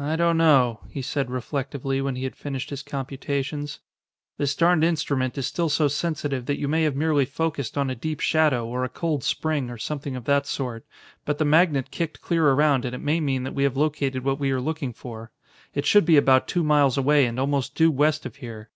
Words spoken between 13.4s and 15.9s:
that we have located what we are looking for. It